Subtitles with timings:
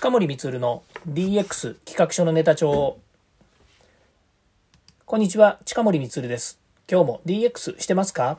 [0.00, 2.96] 近森光の DX 企画書のネタ帳。
[5.04, 6.58] こんにちは近森光です。
[6.90, 8.38] 今日も DX してますか？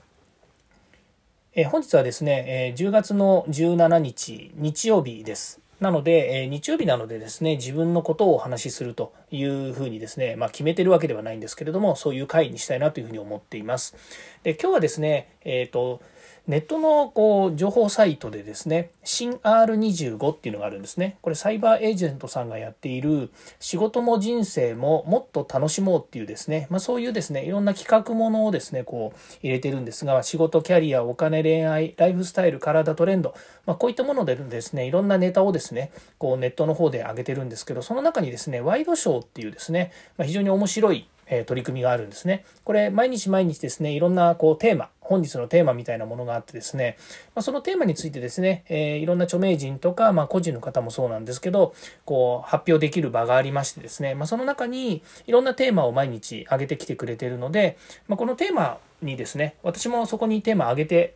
[1.53, 5.61] え本日はですね、え10月の17日日曜日です。
[5.79, 13.95] なので、え日曜日なのでですね、自分のことをお話しするというふうにですね、まあ、決めてるわけではないんですけれども、そういう回にしたいなというふうに思っています。
[14.41, 16.01] で、今日はですね、えっ、ー、と、
[16.47, 21.17] ネットのこう情報サイトでですね、新 R25 っていうのがあるんですね。
[21.21, 23.29] これサイバーエージェントさんがやっている
[23.59, 33.35] 仕事も人生ももっと楽しもうっていうですね、まあ、そういうですね、いろんな企画ものをですね、こう入れてるんですが、仕事、キャリア、お金、恋愛、ライフスタイル、体、トレンド、
[33.67, 42.45] まあ、こういったものでですね、いろんなネタをですね、こうネットの方で上げてるんですけど、その中にですね、ワイドショーっていうですね、まあ、非常に面白いえ取り組みがあるんですね。
[42.63, 46.97] これ毎日毎日ですねいろんなこうテーマ本日のテーマみたいなものがあってですね、
[47.35, 51.73] ま、そのテーマについてですね、え、いろんな著名人とか、まあ、個人の方もそうなんですけど
[52.05, 57.77] こう発表できる場がありましてですね、ま、その中にいろんなテーマを毎日上げてきてくれてるので、
[58.07, 61.15] まこのテーマにですね私もそこにテーマ上げて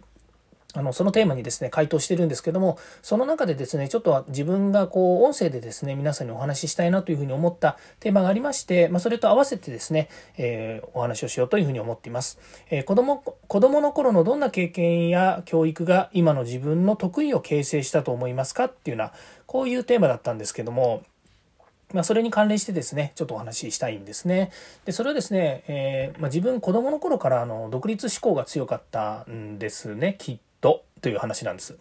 [0.75, 12.39] あの、そのテーマにですね、回答してるんですけども、その中でですね、ちょっと自分がこう、音声でですね、皆さんにお話ししたいなというふうに思ったテーマがありまして、まあ、それと合わせてですね、えー、お話をしようというふうに思っています。
[12.69, 18.65] えー、子供、子供の頃のどんな経験や教育が今の自分の得意を形成したと思いますか？
[18.65, 19.13] っていうような、
[19.45, 21.03] こういうテーマだったんですけども、
[21.93, 24.51] まあ、それに関連してですね、ちょっとお話ししたいんですね。
[24.85, 31.77] で、それはですね、えー、まあ、自分子供の頃からあの独立志向が強かったんですね、きっとという話なんです。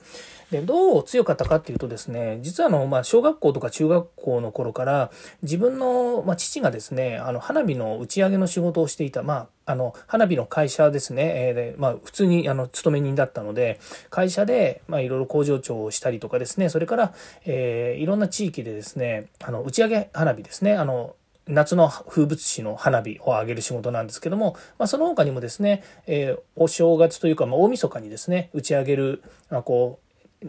[0.50, 5.10] で、どう強かったかっていうとですね、実はあの、まあ、小学校とか中学校の頃から
[5.42, 13.80] 自分の、まあ、父がですね、あの、花火の打ち上げの仕事をしていた、まあ、あの、花火の会社ですね、えー、で、まあ、普通に、あの、勤め人だったので、
[14.10, 17.14] 会社で、まあ、いろいろ工場長をしたりとかですね、それから、
[17.46, 29.98] えー、いろんな地域でですね、あの、打ち上げ花火ですね、あの、夏の風物詩の花火を上げる仕事なんですけども、まあ、その他にもですね、えー、お正月というか、まあ、大晦日にですね打ち上げる、まあ、こ
[30.42, 30.46] う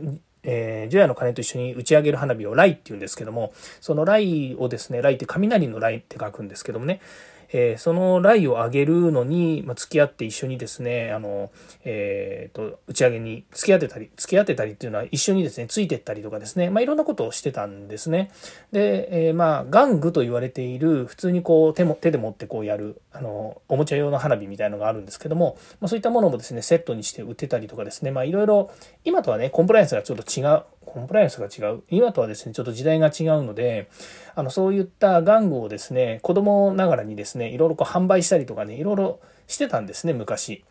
[0.48, 7.02] えー、除夜の鐘と一緒に打ち上げる花火を雷って言うんですけどもその雷をですね雷って雷の雷って書くんですけどもね、
[7.52, 11.52] えー、そのライを上げるのに、まあ、付き合って一緒にですね、あの、
[11.84, 18.32] えー、と、打ち上げに付き合ってたり、付き合ってたりっていうのは一緒にですね、ついてったりとかですね、まあ、いろんなことをしてたんですね。
[18.72, 28.72] で、えー、まあ、玩具と言われている、普通にこう、手も、手で持ってこうやる、あの、おもちゃ用の花火みたいのがあるんですけども、まあ、そういったものもですね、セットにして売ってたりとかですね、まあ、いろいろ、
[29.04, 30.64] 今とはね、コンプライアンスがちょっと違う、
[30.96, 31.84] コンプライアンスが違う。
[31.90, 33.90] 今とはですね、ちょっと時代が違うので、
[34.34, 40.64] あの、そういった玩具をですね、子供ながらにですね、いろいろこう販売したりとかね、いろいろしてたんですね、昔。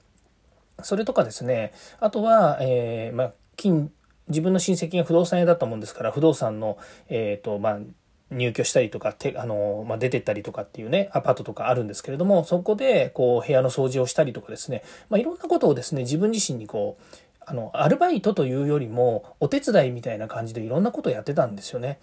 [0.82, 3.92] それとかですね、あとは、えー、まあ、金、
[4.28, 6.78] 自分の親戚が不動産屋だったもんですから、不動産の、
[7.10, 7.78] えっ、ー、と、まあ、
[8.30, 17.04] 入居したりとか、てあの、まあ、出てったりとかっていうね、アパートとかあるんですけれども、そこで、こう、部屋の掃除をしたりとかですね、まあ、いろんなことをですね、自分自身にこう、
[17.46, 21.98] あの、アルバイトというよりも、お手伝いみたいな感じでいろんなことやってたんですよね。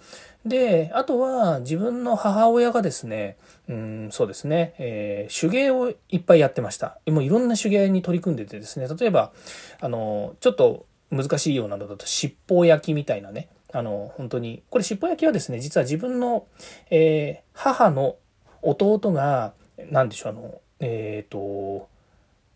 [0.45, 3.37] で、あとは自分の母親がですね、
[3.67, 6.99] うん、そうですね、えー、手芸をいっぱいやってました。
[7.07, 9.31] もういろんな手芸に取り組んでてですね、例えば、
[9.79, 16.45] あの、ちょっと難しいようなのだと、尻尾焼きみたいなね、あの、本当に、これ尻尾焼きはですね、実は自分の、
[16.89, 18.15] えー、母の
[18.61, 19.53] 弟が、
[19.89, 21.89] 何でしょう、あの、えっ、ー、と、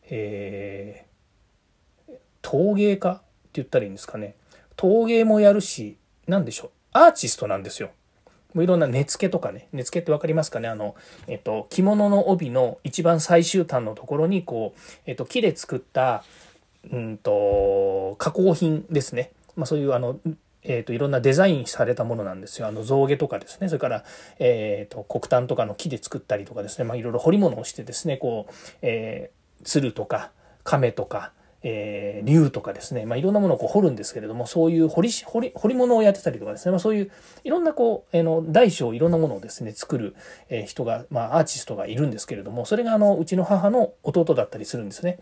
[0.09, 1.14] えー、
[2.45, 3.21] 陶芸家って
[3.53, 4.35] 言ったらいいんですかね。
[4.75, 5.97] 陶芸もやるし、
[6.27, 6.69] 何でしょう。
[6.93, 7.89] アーティストなんですよ。
[8.53, 9.67] もういろんな根付けとかね。
[9.73, 10.95] 根付けって分かりますかねあの、
[11.25, 16.23] えっと、着物の帯の一番最終端のところに、こう、えっと、木で作った、
[16.91, 19.31] うんと、加工品ですね。
[19.55, 20.19] まあそういうあの、
[20.61, 22.67] えっ、と、いろんなデザインされたものなんですよ。
[22.67, 23.69] あの、象牙とかですね。
[23.69, 24.03] それから、
[24.37, 26.85] えっ、と、黒炭とかの木で作ったりとかですね。
[26.85, 30.31] まあいろいろ彫り物をしてですね、こう、えー、鶴とか、
[30.63, 31.31] 亀とか、
[31.67, 37.11] えー、竜とかですね、まあ、いろんなものをこう掘るんですけれども、そういう掘り、掘り、掘り物をやってたりとかですね、まあ、そういう
[37.43, 40.15] いろんなこう、えー、の大小いろんなものをですね、作る、
[40.49, 45.17] え、人が、まあ、アーティストがいるんですけれども、それがあの、うちの母の弟だったりするんですね。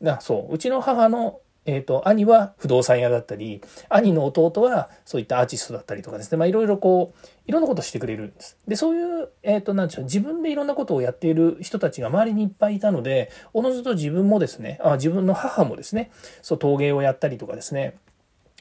[0.00, 8.58] だそう、うちの母のえ、ー、と、兄は不動産屋だったり、兄の弟はそういったアーティストだったりとかですね、まあいろいろこう、いろんなことしてくれるんです。
[8.68, 16.10] で、そういう、え、ー、と、なんでしょう、自分でいろんなことをやっている人たちが周りにいっぱいいたので、おのずと自分もですね、あ自分の母もですね、
[16.42, 17.96] そう、陶芸をやったりとかですね、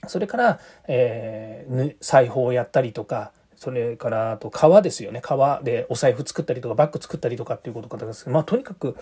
[0.08, 3.32] それから、えー、裁縫をやったりとか、
[3.64, 5.22] それからあと革ですよね。
[5.22, 8.98] 革でお財布作ったりとかバッグ作ったりとかっていうことかですけどまあとにかく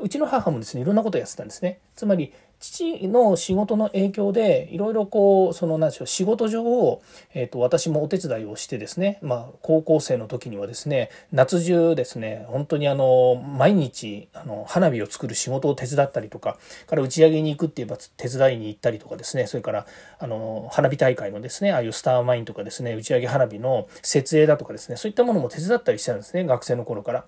[0.00, 1.78] うちの母もですねいろんなことをやってたんですね。
[1.94, 7.02] つまり父の仕事の影響でいろいろこうその何でしょう仕事上を、
[7.32, 19.46] えーと、私もお手伝いをしてですね、まあ、高校生の時にはですね夏中ですね本当にあの毎日あの花火を作る仕事を手伝ったりとかから打ち上げに行くって言えば手伝いに行ったりとかですね。
[19.46, 19.86] それから
[20.18, 27.24] あの花火大会のですねああいうスターマインとかですね打ち上げ花火の設営だとかですねそういったものも手伝ったりしてたんですね学生の頃から。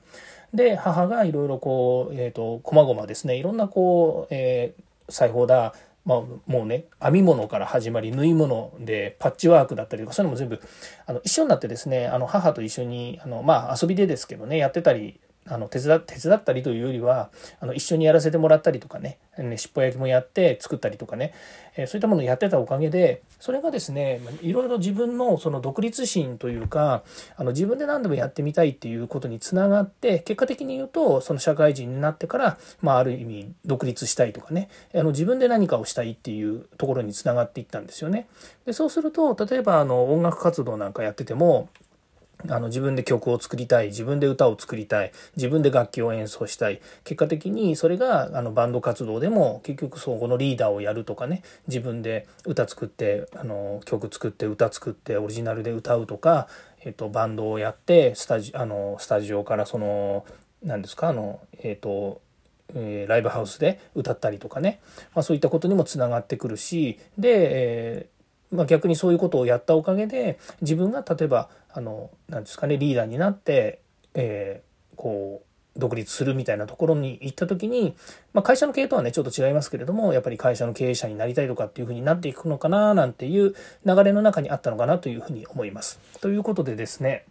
[0.54, 10.60] で母がいろいろこうえっ、ー、と細々ですねいろんなこう、えー裁縫だまあ、もうね編み物から始まり縫い物でパッチワークだったりとかそういうのも全部
[11.06, 17.30] あの一緒になってですねあの母と一緒にあのまあ遊びでですけどねやってたりあの手伝手伝ったりというよりは
[17.60, 19.18] あの一緒にやらせてもらったりとかね
[19.56, 21.32] 尻尾焼きもやって作ったりとかね、
[21.76, 27.02] え、そういったものをやってたおかげでそれがですねいろいろ自分のその独立心というか
[27.36, 38.28] あの自分で何でもやってみたいっていうことにつながって結果的に言うとその社会人になってから、まあ、ある意味独立したいとかねあの自分で何かをしたいっていうところにつながっていったんですよね。
[38.66, 41.68] でそうすると例えばあの音楽活動なんかやってても
[42.48, 46.80] あの自分で曲を作りたい自分で歌を作りたい自分で楽器を演奏したい。
[47.04, 56.48] 結果的にそれがあのバンド活動でも結局そこのリーダーをやるとかね自分で歌作ってあの曲作って歌作ってオリジナルで歌うとか、
[56.80, 60.24] えっと、バンドをやってスタジあのスタジオからその
[60.62, 62.20] 何ですかあのえっと
[62.74, 64.80] えー、ライブハウスで歌ったりとかね、
[65.14, 68.06] まあ、そういったことにもつながってくるしで、え
[68.52, 73.80] まあ、逆にそういうことをやったおかげで自分が例えばあのなんですかねリーダーになって、
[74.14, 75.46] えー、こう
[75.78, 77.94] 独立するみたいなところに行った時に、
[78.34, 83.54] まあ、会社の経営とはねちょっと違いますけれどもやっぱり会社の経営者になりたいとかっていうふうになっていくのかななんていう
[83.86, 85.98] 流れの中にあったのかなというふうに思います。
[86.20, 87.24] ということでですね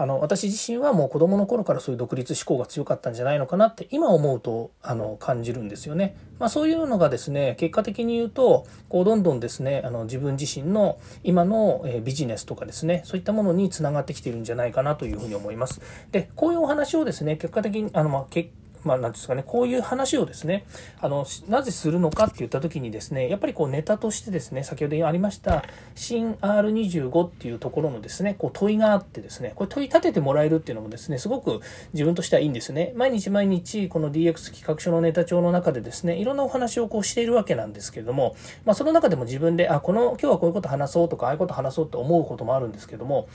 [0.00, 6.16] あの私自身はもう子どもの頃からそういう独立志向が強かったんじゃないのかなって今思うとあの感じるんですよね。
[6.38, 15.80] まあ、そういうのがですね結果的に言うとこうどんどんですねあの自分自身の今のビジネスとかですねそういったものにつながってきてるんじゃないかなというふうに思います。
[16.12, 18.50] でこういうお話をですね結果的にあの、まあ、結
[18.84, 20.64] まあ、なんですかね、こういう話をですね、
[21.00, 25.64] あの、なぜするのかって言った時にですね、やっぱりこうネタとしてですね、先ほどありました、
[25.94, 31.60] 新 R25 っていうところのですね、こう問いがあってですね、これ問い立ててもらえるっていうのもですね、すごく
[31.92, 32.92] 自分としてはいいんですね。
[32.94, 43.28] 毎日毎日、この DX 企画書のネタ帳の中でですね、いろんなお話をこうしているわけなんですけれども、まあ、その中でも自分で、あ、この、今日はこういうこと話そうとか、ああいうこと話そうって思うこともあるんですけども、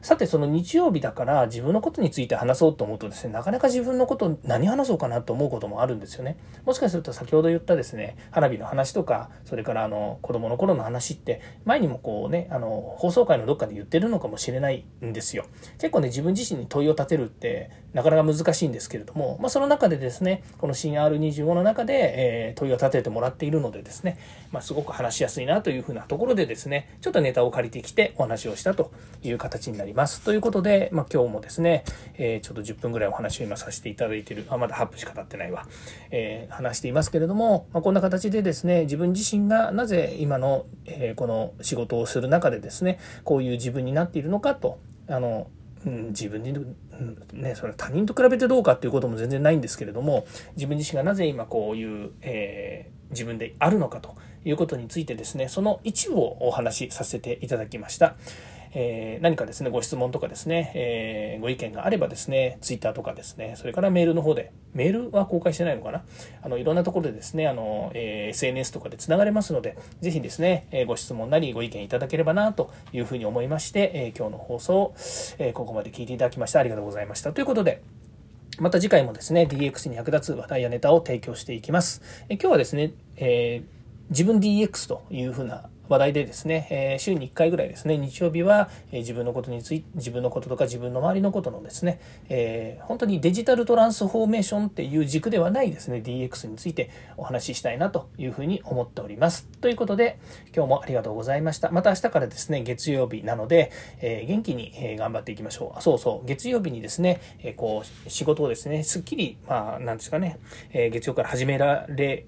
[0.00, 6.36] さてその日曜日だから自分のことについて話そうと思うとですねなかなか自分のこと何話そうかなと思うこともあるんですよね。
[6.64, 15.46] もしかすると先ほど言ったですね花火の話とかそれからあの子供の頃の話って前にもこうねあの放送回のどっかで言ってるのかもしれないんですよ。
[15.78, 24.18] 結構ね自分自身に問いを立てるってなかなか難しいんですけれども、まあ、その中でですねこの新 R25 の中で、えー、問いを立ててもらっているのでですね、
[24.52, 28.92] まあ、すごく話しやすいなというふうなところでですねちょっとネタを借りてきてお話をしたと
[29.22, 29.87] いう形になります。
[29.88, 30.20] ります。
[30.22, 35.66] ということで、まあ、今日もですね、えー、ちょっと10分ぐらいお話を今させていただいている、あ、まだ8分しか経ってないわ、
[36.10, 45.50] えー、話していますけれども、まあ、こんな形でですね、自分自身がなぜ今の、えー、この仕事をする中でですね、こういう自分になっているのかと、あの、
[45.86, 46.52] うん、自分に、
[47.32, 50.26] ね、それ他人と比べてどうかっていうことも全然ないんですけれども
[50.56, 54.16] 自分自身がなぜ今こういう、えー、自分であるのかと
[54.48, 58.16] いうことについてですねその一部をお話しさせていただきました。
[58.74, 66.04] え、何かですね、ご質問とかですね、え、ご意見があればですね、ツイッターとかですね、それからメールの方で、メールは公開してないのかな？
[66.42, 74.94] あの、いろんなところでですね、あの、え、SNS とかで繋がれますので、ぜひですね、えご質問なりご意見いただければな、というふうに思いまして、え今日の放送、
[75.38, 77.32] えここまで聞いていただきましてありがとうございました。
[77.32, 77.80] ということで、
[78.58, 82.02] また次回もですね、DX に役立つ話題やネタを提供していきます。
[82.28, 83.77] え今日はですね、えー、
[84.10, 99.46] 自分 DX というふうな話題でですね、え、週に1回ぐらいですね、日曜日は、え、自分のことについて、自分のこととか自分の周りのことのですね、えー、本当にデジタルトランスフォーメーションっていう軸ではないですね、DX についてお話ししたいなというふうに思っております。
[99.60, 100.18] ということで、
[100.54, 101.70] 今日もありがとうございました。
[101.70, 105.78] また明日からですね、月曜日なので、え元気に、え頑張っていきましょう。
[105.78, 110.38] あ、そうそう、月曜日にですね、えこう、仕事をですね、すっきり、まあ、なんですかね、
[110.72, 112.26] え月曜から始められ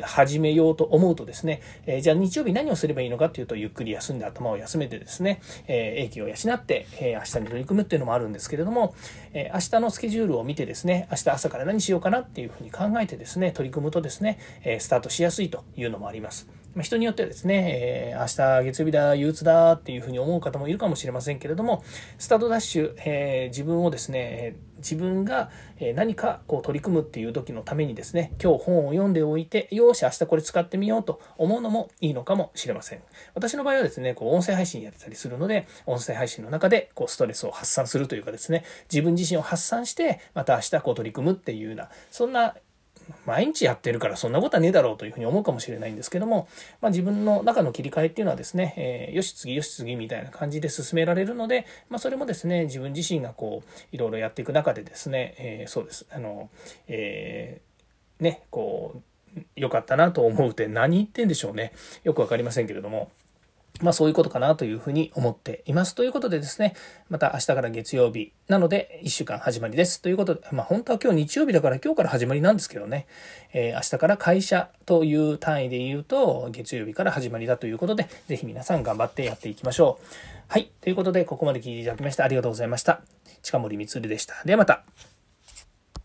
[0.00, 8.94] 始めようと思うとですね、えー、じゃあ日曜日何をすればいいのかっていうと、ゆっくり休んで頭を休めてですね、えー、英気を養って、えー、明日に取り組むっていうのもあるんですけれども、
[9.32, 16.48] えー、明日のスケジュールを見てですね、明日朝から何しようかなっていうふうに考えてですね、取り組むとですね、えー、スタートしやすいというのもあります。
[16.76, 21.82] ま、人によってはですね、えー、明日月曜日だ、憂鬱だっていうふうに思う方もいるかもしれませんけれども、
[22.18, 25.50] スタートダッシュ、えー、自分をですね、自分が
[25.94, 33.00] 何かこう取り組むっていう時のためにですね、今日本を読んでおいて、よし、明日これ使ってみようと思うのもいいのかもしれません。
[33.34, 42.54] 私の場合はですね、こう音声配信やってたりするので、音声配信の中でこうストレスを発散するというかですね、自分自身を発散して、また明日こう取り組むっていうような、そんな
[43.24, 46.48] 毎日やってるからそんなことはねえだろうというふうに思うかもしれないんですけども、
[46.80, 56.50] まあ、自分の中の切り替えっていうのはですね、えー、よし次よし次みたいな感じで進められるので、まあ、それもですね自分自身がこういろいろやっていく中でですね、えー、そうですあの、
[56.88, 59.02] えー、ねこ
[59.36, 61.72] う良かったなと思うって何言ってんでしょうね
[62.04, 63.10] よく分かりませんけれども。
[63.82, 65.94] まあそういうことかなというふうに思っています。
[65.94, 66.74] ということでですね、
[67.08, 70.02] また明日から月曜日なので1週間始まりです。
[70.02, 73.06] ということで、まあ本当は今日日曜日だから今日から始まりなんですけどね、
[73.52, 80.06] えー、明日から会社という単位で言うと月曜日から始まりだということで、ぜひ皆さん頑張ってやっていきましょう。
[80.48, 80.70] はい。
[80.80, 83.00] ということで、ここまで聞いていただきましてありがとうございました。
[83.42, 84.34] 近森光でした。
[84.44, 85.15] ではまた。